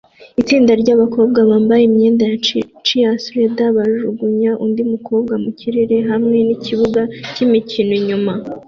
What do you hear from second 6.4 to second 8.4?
nikibuga cyimikino inyuma